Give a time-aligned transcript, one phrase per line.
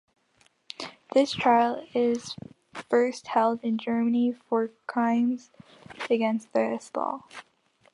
[1.13, 2.35] Their trial is
[2.73, 5.51] the first held in Germany for crimes
[6.09, 7.21] against this law.